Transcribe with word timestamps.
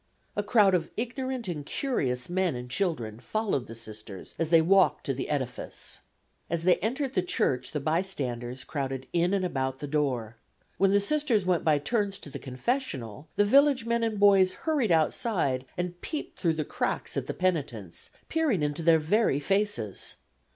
A 0.35 0.41
crowd 0.41 0.73
of 0.73 0.89
ignorant 0.97 1.47
and 1.47 1.63
curious 1.63 2.27
men 2.27 2.55
and 2.55 2.71
children 2.71 3.19
followed 3.19 3.67
the 3.67 3.75
Sisters 3.75 4.33
as 4.39 4.49
they 4.49 4.59
walked 4.59 5.03
to 5.05 5.13
the 5.13 5.29
edifice. 5.29 5.99
As 6.49 6.63
they 6.63 6.77
entered 6.77 7.13
the 7.13 7.21
church 7.21 7.69
the 7.69 7.79
bystanders 7.79 8.63
crowded 8.63 9.05
in 9.13 9.31
and 9.31 9.45
about 9.45 9.77
the 9.77 9.85
door. 9.85 10.37
When 10.79 10.89
the 10.91 10.99
Sisters 10.99 11.45
went 11.45 11.63
by 11.63 11.77
turns 11.77 12.17
to 12.17 12.31
the 12.31 12.39
confessional 12.39 13.27
the 13.35 13.45
village 13.45 13.85
men 13.85 14.03
and 14.03 14.19
boys 14.19 14.53
hurried 14.65 14.91
outside 14.91 15.67
and 15.77 16.01
peeped 16.01 16.39
through 16.39 16.53
the 16.53 16.65
cracks 16.65 17.15
at 17.15 17.27
the 17.27 17.35
penitents, 17.35 18.09
peering 18.27 18.63
into 18.63 18.81
their 18.81 18.97
very 18.97 19.39
faces. 19.39 20.15